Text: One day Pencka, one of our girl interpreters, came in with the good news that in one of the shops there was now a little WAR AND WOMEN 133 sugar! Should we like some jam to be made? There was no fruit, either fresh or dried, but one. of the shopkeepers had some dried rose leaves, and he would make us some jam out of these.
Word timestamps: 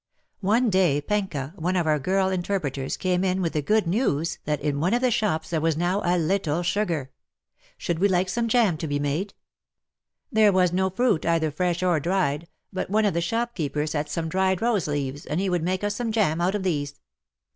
One 0.39 0.71
day 0.71 0.99
Pencka, 0.99 1.53
one 1.57 1.75
of 1.75 1.85
our 1.85 1.99
girl 1.99 2.29
interpreters, 2.29 2.97
came 2.97 3.23
in 3.23 3.39
with 3.39 3.53
the 3.53 3.61
good 3.61 3.85
news 3.85 4.39
that 4.45 4.59
in 4.59 4.79
one 4.79 4.95
of 4.95 5.01
the 5.01 5.11
shops 5.11 5.51
there 5.51 5.61
was 5.61 5.77
now 5.77 5.99
a 6.03 6.17
little 6.17 6.55
WAR 6.55 6.61
AND 6.61 6.75
WOMEN 6.75 6.75
133 6.75 6.81
sugar! 6.81 7.11
Should 7.77 7.99
we 7.99 8.07
like 8.07 8.27
some 8.27 8.47
jam 8.47 8.77
to 8.77 8.87
be 8.87 8.97
made? 8.97 9.35
There 10.31 10.51
was 10.51 10.73
no 10.73 10.89
fruit, 10.89 11.23
either 11.23 11.51
fresh 11.51 11.83
or 11.83 11.99
dried, 11.99 12.47
but 12.73 12.89
one. 12.89 13.05
of 13.05 13.13
the 13.13 13.21
shopkeepers 13.21 13.93
had 13.93 14.09
some 14.09 14.27
dried 14.27 14.59
rose 14.59 14.87
leaves, 14.87 15.27
and 15.27 15.39
he 15.39 15.51
would 15.51 15.61
make 15.61 15.83
us 15.83 15.97
some 15.97 16.11
jam 16.11 16.41
out 16.41 16.55
of 16.55 16.63
these. 16.63 16.99